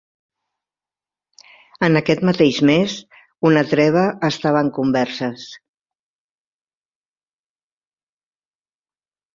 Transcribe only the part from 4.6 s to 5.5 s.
en converses.